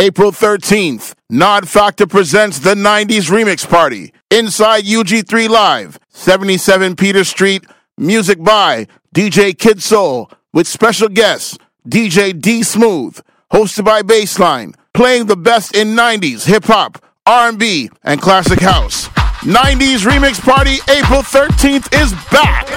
April 0.00 0.30
13th, 0.30 1.14
Nod 1.28 1.68
Factor 1.68 2.06
presents 2.06 2.60
the 2.60 2.76
90s 2.76 3.32
Remix 3.32 3.68
Party 3.68 4.12
inside 4.30 4.84
UG3 4.84 5.48
Live, 5.48 5.98
77 6.10 6.94
Peter 6.94 7.24
Street. 7.24 7.64
Music 7.96 8.40
by 8.40 8.86
DJ 9.12 9.58
Kid 9.58 9.82
Soul 9.82 10.30
with 10.52 10.68
special 10.68 11.08
guests 11.08 11.58
DJ 11.88 12.40
D 12.40 12.62
Smooth, 12.62 13.18
hosted 13.52 13.84
by 13.84 14.02
Bassline, 14.02 14.76
playing 14.94 15.26
the 15.26 15.36
best 15.36 15.74
in 15.74 15.96
90s 15.96 16.46
hip 16.46 16.62
hop, 16.62 17.04
R&B, 17.26 17.90
and 18.04 18.22
classic 18.22 18.60
house. 18.60 19.08
90s 19.40 20.06
Remix 20.06 20.40
Party 20.40 20.76
April 20.88 21.22
13th 21.22 21.92
is 22.00 22.12
back. 22.30 22.68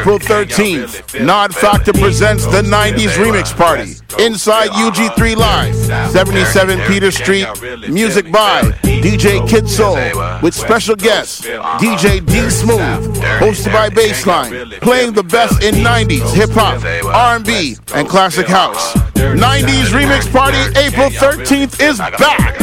April 0.00 0.18
13th, 0.18 1.22
Nod 1.26 1.54
Factor 1.54 1.92
presents 1.92 2.46
the 2.46 2.62
90s 2.62 3.10
Remix 3.22 3.54
Party 3.54 3.96
inside 4.24 4.70
UG3 4.70 5.36
Live, 5.36 5.74
77 6.10 6.80
Peter 6.86 7.10
Street. 7.10 7.46
Music 7.90 8.32
by 8.32 8.62
DJ 8.80 9.46
Kid 9.46 9.68
Soul 9.68 9.96
with 10.40 10.54
special 10.54 10.96
guest 10.96 11.42
DJ 11.42 12.24
D 12.24 12.48
Smooth, 12.48 13.14
hosted 13.40 13.74
by 13.74 13.90
Bassline, 13.90 14.80
playing 14.80 15.12
the 15.12 15.22
best 15.22 15.62
in 15.62 15.74
90s 15.74 16.32
hip 16.32 16.50
hop, 16.52 16.82
R&B, 17.04 17.76
and 17.94 18.08
classic 18.08 18.48
house. 18.48 18.94
90s 19.14 19.90
Remix 19.92 20.32
Party 20.32 20.56
April 20.78 21.10
13th 21.10 21.78
is 21.78 21.98
back. 21.98 22.56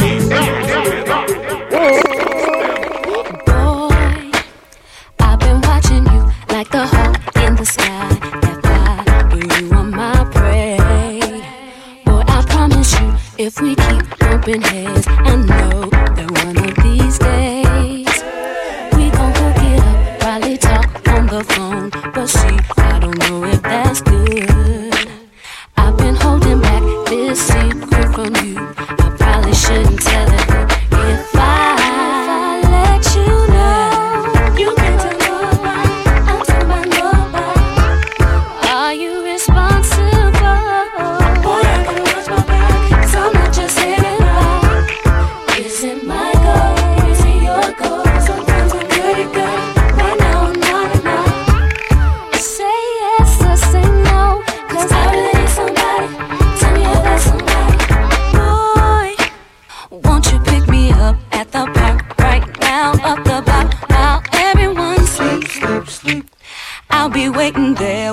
open 14.38 14.62
hands 14.62 15.04
and 15.08 15.57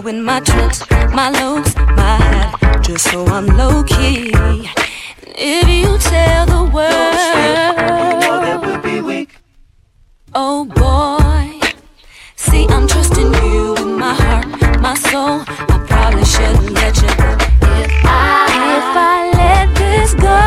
showing 0.06 0.24
my 0.24 0.40
tricks, 0.40 0.84
my 1.14 1.30
looks, 1.32 1.76
my 1.76 2.18
hat, 2.18 2.84
just 2.84 3.10
so 3.10 3.26
I'm 3.26 3.48
low 3.48 3.84
key. 3.84 4.32
If 5.38 5.68
you 5.68 5.98
tell 5.98 6.46
the 6.46 6.64
world, 6.76 7.76
oh 10.36 10.66
boy, 10.66 11.60
see 12.36 12.68
I'm 12.70 12.88
trusting 12.88 13.34
you 13.34 13.72
with 13.74 13.98
my 13.98 14.14
heart, 14.14 14.48
my 14.80 14.94
soul. 14.96 15.44
I 15.48 15.86
probably 15.88 16.26
shouldn't 16.26 16.72
let 16.72 16.96
you. 17.02 17.10
If 17.10 17.92
I 18.06 18.48
if 18.78 18.98
I 18.98 19.32
let 19.34 19.76
this 19.76 20.14
go. 20.14 20.45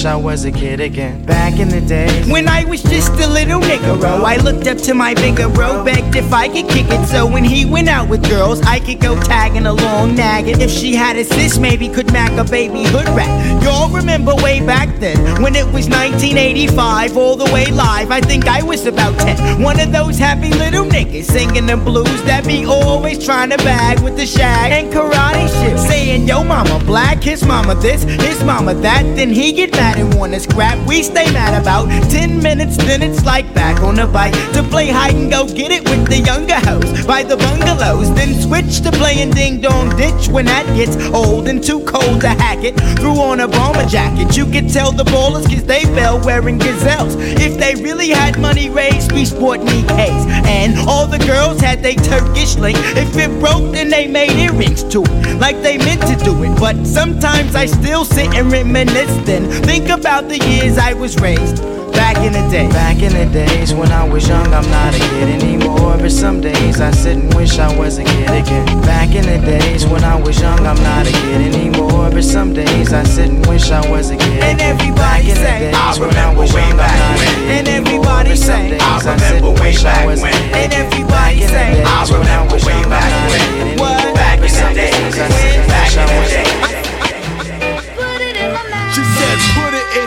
Wish 0.00 0.06
I 0.06 0.16
was 0.16 0.46
a 0.46 0.50
kid 0.50 0.80
again. 0.80 1.22
Back 1.26 1.58
in 1.58 1.68
the 1.68 1.80
days. 1.82 2.26
When 2.26 2.48
I 2.48 2.64
was 2.64 2.82
just 2.82 3.12
a 3.20 3.26
little 3.26 3.60
nigga, 3.60 4.02
I 4.24 4.36
looked 4.36 4.66
up 4.66 4.78
to 4.78 4.94
my 4.94 5.12
bigger 5.12 5.48
bro, 5.48 5.84
begged 5.84 6.16
if 6.16 6.32
I 6.32 6.48
could 6.48 6.68
kick 6.70 6.86
it. 6.88 7.06
So 7.06 7.26
when 7.26 7.44
he 7.44 7.66
went 7.66 7.88
out 7.88 8.08
with 8.08 8.26
girls, 8.30 8.62
I 8.62 8.80
could 8.80 8.98
go 8.98 9.20
tagging 9.20 9.66
along, 9.66 10.14
nagging. 10.14 10.62
If 10.62 10.70
she 10.70 10.94
had 10.94 11.16
a 11.16 11.24
sis, 11.24 11.58
maybe 11.58 11.86
could 11.88 12.10
mac 12.12 12.32
a 12.38 12.50
baby 12.50 12.84
hood 12.84 13.08
rat. 13.10 13.62
Y'all 13.62 13.90
remember 13.90 14.34
way 14.36 14.64
back 14.64 14.88
then 15.00 15.18
when 15.42 15.54
it 15.54 15.66
was 15.66 15.86
1985, 15.88 17.16
all 17.18 17.36
the 17.36 17.52
way 17.52 17.66
live. 17.66 18.10
I 18.10 18.22
think 18.22 18.48
I 18.48 18.62
was 18.62 18.86
about 18.86 19.18
10. 19.18 19.60
One 19.60 19.78
of 19.80 19.92
those 19.92 20.16
happy 20.16 20.48
little 20.48 20.86
niggas 20.86 21.24
singing 21.24 21.66
the 21.66 21.76
blues 21.76 22.22
that 22.24 22.46
be 22.46 22.64
always 22.64 23.22
trying 23.22 23.50
to 23.50 23.58
bag 23.58 24.00
with 24.00 24.16
the 24.16 24.24
shag 24.24 24.72
and 24.72 24.90
karate 24.90 25.48
shit. 25.60 25.78
Saying, 25.78 26.26
yo, 26.26 26.42
mama 26.42 26.82
black, 26.86 27.22
his 27.22 27.44
mama 27.44 27.74
this, 27.74 28.04
his 28.04 28.42
mama 28.44 28.72
that. 28.76 29.02
Then 29.16 29.28
he 29.28 29.52
get 29.52 29.72
mad 29.72 29.89
and 29.98 30.14
wanna 30.14 30.40
scrap. 30.40 30.78
We 30.86 31.02
stay 31.02 31.30
mad 31.32 31.60
about 31.60 31.88
10 32.10 32.42
minutes, 32.42 32.76
then 32.76 33.02
it's 33.02 33.24
like 33.24 33.52
back 33.54 33.80
on 33.82 33.96
the 33.96 34.06
bike 34.06 34.34
to 34.54 34.62
play 34.62 34.88
hide 34.88 35.14
and 35.14 35.30
go 35.30 35.46
get 35.46 35.70
it 35.70 35.88
with 35.88 36.06
the 36.08 36.18
younger 36.18 36.60
hoes 36.60 37.06
by 37.06 37.22
the 37.22 37.36
bungalows. 37.36 38.12
Then 38.14 38.40
switch 38.40 38.80
to 38.82 38.90
playing 38.92 39.30
ding 39.30 39.60
dong 39.60 39.96
ditch 39.96 40.28
when 40.28 40.46
that 40.46 40.66
gets 40.76 40.96
old 41.14 41.48
and 41.48 41.62
too 41.62 41.80
cold 41.84 42.20
to 42.22 42.28
hack 42.28 42.64
it. 42.64 42.76
Threw 42.98 43.20
on 43.20 43.40
a 43.40 43.48
bomber 43.48 43.86
jacket. 43.86 44.36
You 44.36 44.46
could 44.46 44.68
tell 44.68 44.92
the 44.92 45.04
ballers 45.04 45.48
cause 45.48 45.64
they 45.64 45.84
fell 45.96 46.20
wearing 46.20 46.58
gazelles. 46.58 47.14
If 47.18 47.58
they 47.58 47.74
really 47.82 48.10
had 48.10 48.38
money 48.38 48.70
raised, 48.70 49.12
we 49.12 49.24
sport 49.24 49.60
K's. 49.60 50.24
And 50.46 50.78
all 50.88 51.06
the 51.06 51.18
girls 51.18 51.60
had 51.60 51.82
they 51.82 51.94
Turkish 51.94 52.56
link. 52.56 52.78
If 52.96 53.16
it 53.16 53.30
broke, 53.40 53.72
then 53.72 53.88
they 53.88 54.06
made 54.06 54.32
earrings 54.32 54.82
to 54.92 55.02
it. 55.02 55.40
Like 55.40 55.62
they 55.62 55.78
meant 55.78 56.02
to 56.02 56.16
do 56.24 56.42
it. 56.44 56.58
But 56.58 56.86
sometimes 56.86 57.54
I 57.54 57.66
still 57.66 58.04
sit 58.04 58.34
and 58.34 58.50
reminisce 58.52 59.16
then. 59.26 59.50
Think 59.62 59.79
about 59.88 60.28
the 60.28 60.38
years 60.38 60.78
I 60.78 60.92
was 60.92 61.16
raised. 61.20 61.62
Back 61.92 62.18
in 62.18 62.32
the 62.32 62.44
day. 62.50 62.68
Back 62.68 63.02
in 63.02 63.12
the 63.12 63.26
days 63.32 63.72
when 63.72 63.90
I 63.92 64.08
was 64.08 64.28
young, 64.28 64.46
I'm 64.52 64.68
not 64.70 64.94
a 64.94 64.98
kid 64.98 65.28
anymore. 65.42 65.96
But 65.98 66.12
some 66.12 66.40
days 66.40 66.80
I 66.80 66.90
sit 66.90 67.16
and 67.16 67.32
wish 67.34 67.58
I 67.58 67.70
was 67.76 67.98
a 67.98 68.04
kid 68.04 68.30
again. 68.30 68.66
Back 68.82 69.14
in 69.14 69.24
the 69.26 69.38
days 69.44 69.86
when 69.86 70.02
I 70.04 70.16
was 70.20 70.40
young, 70.40 70.58
I'm 70.66 70.80
not 70.82 71.06
a 71.06 71.12
kid 71.12 71.54
anymore. 71.54 72.10
But 72.10 72.24
some 72.24 72.52
days 72.52 72.92
I 72.92 73.02
sit 73.04 73.28
and 73.30 73.46
wish 73.46 73.70
I 73.70 73.80
was 73.90 74.10
a 74.10 74.16
kid 74.16 74.42
And 74.42 74.60
everybody 74.60 75.28
Back 75.28 75.36
say, 75.36 75.58
days 75.70 75.74
I 75.74 75.96
when 75.98 76.08
remember 76.10 76.40
way 76.42 76.70
back 76.76 76.98
when. 77.18 77.34
And 77.58 77.68
everybody 77.68 78.36
say, 78.36 78.78
I 78.80 78.98
I 78.98 79.14
remember 79.14 79.50
way 79.62 79.74
back 79.82 80.06
when. 80.06 80.34
And 80.54 80.72
everybody 80.72 81.10
Back 81.10 81.34
in 81.36 81.40
the 81.40 81.48
say, 81.48 81.82
I 81.84 82.04
remember 82.10 82.56
way 82.66 82.80
back 82.88 83.10
when. 83.30 83.78
What? 83.78 84.14
Back 84.14 84.38
in 84.38 84.50
the 84.50 84.74
days, 84.74 85.14
days 85.14 85.18
I 85.18 85.28
when. 85.28 85.30
sit 85.30 85.56
and 85.58 85.68
back 85.68 85.86
wish 85.86 85.96
in 85.96 86.00
I 86.00 86.06
the 86.06 86.20
was 86.20 86.32
a 86.32 86.42
kid 86.44 86.49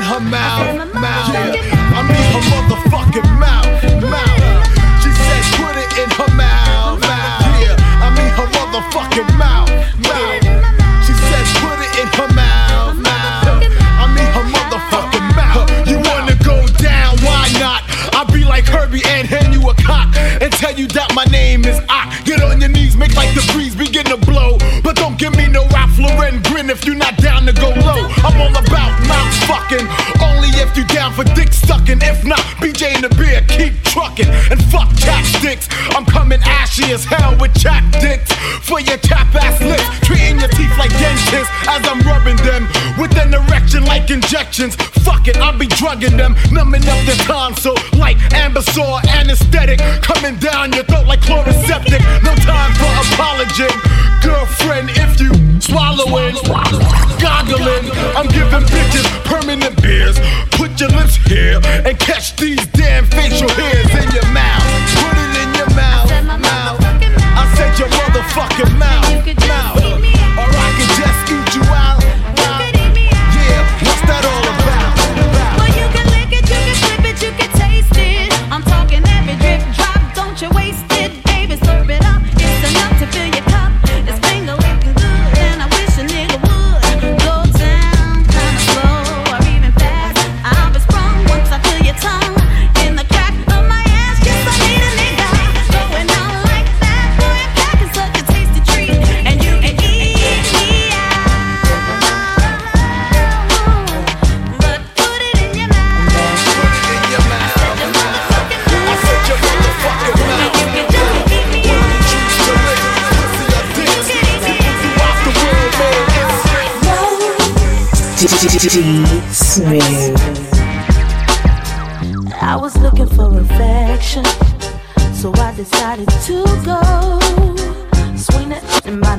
her 0.03 0.19
mouth, 0.19 0.93
mouth. 0.93 1.33
Yeah, 1.33 1.55
I 1.95 2.01
mean 2.03 2.25
her 2.35 2.43
motherfucking 2.51 3.29
mouth, 3.39 3.67
mouth. 4.03 4.43
She 4.99 5.09
said, 5.15 5.43
put 5.55 5.75
it 5.79 5.91
in 5.95 6.09
her 6.19 6.31
mouth, 6.35 6.99
mouth. 6.99 7.61
Yeah, 7.63 7.75
I 8.03 8.11
mean 8.11 8.31
her 8.35 8.47
motherfucking 8.51 9.31
mouth, 9.39 9.71
mouth. 10.03 10.43
She 11.07 11.13
said, 11.15 11.45
put 11.63 11.79
it 11.79 11.93
in 12.03 12.07
her 12.19 12.29
mouth, 12.35 12.99
mouth. 12.99 13.63
I 13.95 14.05
mean 14.11 14.29
her 14.35 14.45
motherfucking 14.51 15.27
mouth. 15.39 15.71
You 15.87 15.97
wanna 16.11 16.35
go 16.43 16.67
down? 16.83 17.17
Why 17.23 17.47
not? 17.59 17.83
I'll 18.13 18.27
be 18.31 18.43
like 18.43 18.65
Herbie 18.65 19.03
and 19.07 19.27
hand 19.27 19.53
you 19.53 19.69
a 19.69 19.73
cock 19.73 20.13
and 20.17 20.51
tell 20.51 20.75
you 20.75 20.87
that 20.87 21.13
my 21.15 21.23
name 21.25 21.63
is 21.65 21.79
I. 21.87 22.11
Get 22.25 22.41
on 22.43 22.59
your 22.59 22.69
knees, 22.69 22.97
make 22.97 23.15
like 23.15 23.33
the 23.35 23.49
breeze 23.53 23.75
begin 23.75 24.05
to 24.05 24.17
blow. 24.17 24.57
But 24.83 24.97
don't 24.97 25.17
give 25.17 25.35
me 25.37 25.47
no 25.47 25.65
Ralph 25.69 25.97
Lauren 25.97 26.41
grin 26.43 26.69
if 26.69 26.85
you're 26.85 26.95
not 26.95 27.15
as 36.93 37.03
hell 37.05 37.35
with 37.41 37.49
chap 37.57 37.81
dicks 37.99 38.31
for 38.61 38.79
your 38.79 38.97
chap 38.97 39.25
ass 39.33 39.57
lips, 39.65 39.81
treating 40.05 40.37
your 40.37 40.49
teeth 40.49 40.77
like 40.77 40.93
dentists 41.01 41.49
as 41.65 41.81
I'm 41.89 41.99
rubbing 42.05 42.37
them 42.45 42.69
with 43.01 43.17
an 43.17 43.33
erection 43.33 43.83
like 43.85 44.11
injections. 44.11 44.75
Fuck 45.01 45.27
it, 45.27 45.37
I'll 45.37 45.57
be 45.57 45.65
drugging 45.65 46.17
them, 46.17 46.35
numbing 46.51 46.85
up 46.85 47.01
the 47.09 47.17
tonsil 47.25 47.73
like 47.97 48.17
Anbesol 48.37 49.03
anesthetic, 49.09 49.79
coming 50.05 50.37
down 50.37 50.71
your 50.73 50.83
throat 50.83 51.07
like 51.07 51.21
Chloraseptic. 51.21 52.01
No 52.21 52.35
time 52.45 52.71
for 52.77 52.93
apology, 53.09 53.73
girlfriend. 54.21 54.93
If 54.93 55.19
you 55.19 55.33
swallowing, 55.59 56.37
goggling, 57.17 57.89
I'm 58.13 58.29
giving 58.29 58.65
bitches 58.69 59.07
permanent 59.25 59.81
beers. 59.81 60.19
Put 60.51 60.79
your 60.79 60.89
lips 60.89 61.15
here 61.25 61.59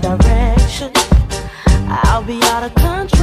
direction. 0.04 0.92
I'll 1.88 2.22
be 2.22 2.38
out 2.42 2.62
of 2.62 2.74
country. 2.74 3.13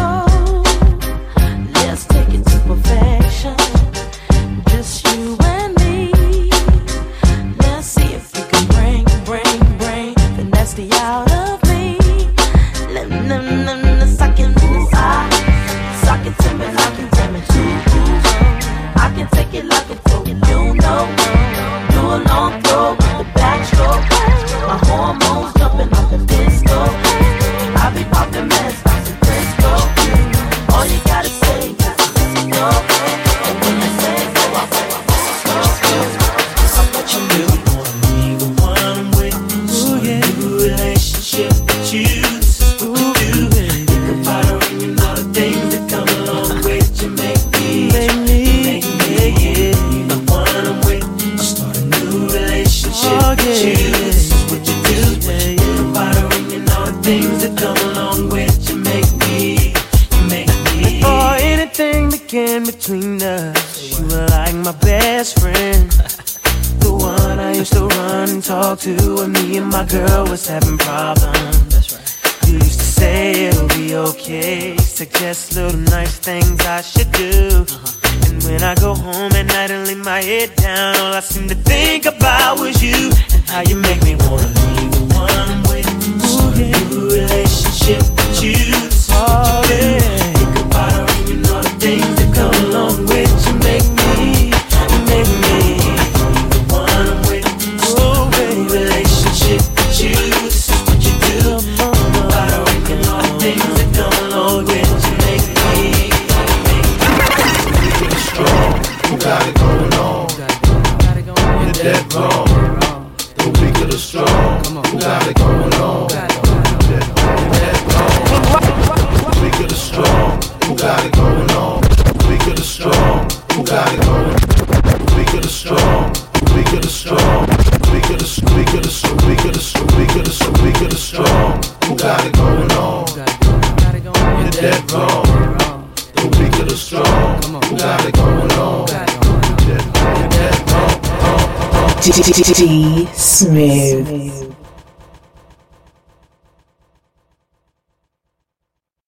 was 70.31 70.47
having 70.47 70.77
problems. 70.77 71.67
That's 71.67 71.91
right. 71.91 72.47
You 72.47 72.53
used 72.53 72.79
to 72.79 72.85
say 72.85 73.47
it'll 73.47 73.67
be 73.67 73.95
okay. 73.95 74.77
Suggest 74.77 75.57
little 75.57 75.77
nice 75.77 76.19
things 76.19 76.57
I 76.65 76.81
should 76.81 77.11
do. 77.11 77.65
Uh-huh. 77.67 78.29
And 78.29 78.41
when 78.43 78.63
I 78.63 78.73
go 78.75 78.95
home 78.95 79.33
at 79.33 79.47
night 79.47 79.71
and 79.71 79.85
lay 79.85 79.95
my 79.95 80.21
head 80.21 80.55
down, 80.55 80.95
all 81.01 81.13
I 81.13 81.19
seem 81.19 81.49
to 81.49 81.55
think 81.55 82.05
about 82.05 82.61
was 82.61 82.81
you 82.81 83.11
and 83.33 83.43
how 83.49 83.61
you 83.67 83.75
made 83.75 83.90